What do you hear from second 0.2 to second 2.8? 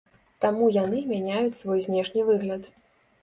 Таму яны мяняюць свой знешні выгляд.